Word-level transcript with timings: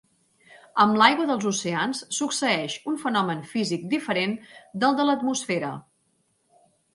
Amb 0.83 0.95
l'aigua 1.01 1.27
dels 1.31 1.43
oceans 1.51 2.01
succeeix 2.19 2.77
un 2.93 2.97
fenomen 3.03 3.43
físic 3.51 3.85
diferent 3.93 4.35
del 4.85 4.99
de 5.03 5.07
l'atmosfera. 5.11 5.71